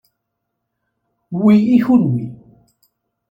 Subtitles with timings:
[1.41, 2.25] Wi i kenwi.